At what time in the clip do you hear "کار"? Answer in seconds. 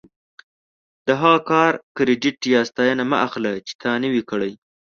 1.51-1.71